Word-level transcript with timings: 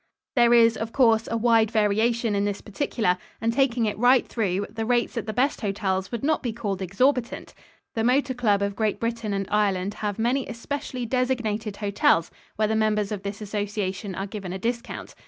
There 0.35 0.51
is, 0.51 0.77
of 0.77 0.91
course, 0.91 1.27
a 1.29 1.37
wide 1.37 1.69
variation 1.69 2.33
in 2.33 2.43
this 2.43 2.59
particular, 2.59 3.19
and 3.39 3.53
taking 3.53 3.85
it 3.85 3.95
right 3.99 4.27
through, 4.27 4.65
the 4.71 4.83
rates 4.83 5.15
at 5.15 5.27
the 5.27 5.31
best 5.31 5.61
hotels 5.61 6.11
would 6.11 6.23
not 6.23 6.41
be 6.41 6.51
called 6.51 6.81
exorbitant. 6.81 7.53
The 7.93 8.03
Motor 8.03 8.33
Club 8.33 8.63
of 8.63 8.75
Great 8.75 8.99
Britain 8.99 9.31
and 9.31 9.47
Ireland 9.51 9.93
have 9.93 10.17
many 10.17 10.47
especially 10.47 11.05
designated 11.05 11.77
hotels 11.77 12.31
where 12.55 12.67
the 12.67 12.75
members 12.75 13.11
of 13.11 13.21
this 13.21 13.41
association 13.41 14.15
are 14.15 14.25
given 14.25 14.51
a 14.51 14.57
discount. 14.57 15.13